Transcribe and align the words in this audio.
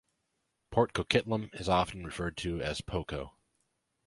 Port 0.71 0.93
Coquitlam 0.93 1.51
is 1.53 1.69
often 1.69 2.03
referred 2.03 2.35
to 2.37 2.59
as 2.59 2.81
PoCo. 2.81 3.33